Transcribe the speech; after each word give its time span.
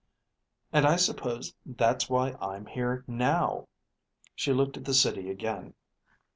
And 0.73 0.83
I 0.87 0.95
suppose 0.95 1.53
that's 1.63 2.09
why 2.09 2.31
I'm 2.41 2.65
here 2.65 3.03
now." 3.05 3.67
She 4.33 4.51
looked 4.51 4.77
at 4.77 4.85
the 4.85 4.95
City 4.95 5.29
again. 5.29 5.75